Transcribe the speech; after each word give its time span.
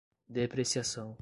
depreciação 0.27 1.15